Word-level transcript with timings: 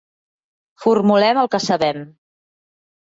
Formulem 0.85 1.41
el 1.43 1.51
que 1.57 1.63
sabem. 1.69 2.05